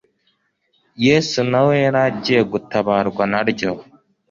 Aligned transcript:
Yesu 1.05 1.37
nawe 1.51 1.73
yari 1.85 1.99
agiye 2.09 2.41
gutabarwa 2.51 3.23
na 3.31 3.39
ryo. 3.49 3.71